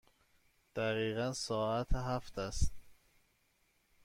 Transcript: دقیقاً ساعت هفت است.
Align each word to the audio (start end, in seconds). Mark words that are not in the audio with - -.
دقیقاً 0.75 1.33
ساعت 1.33 1.93
هفت 1.93 2.39
است. 2.39 2.73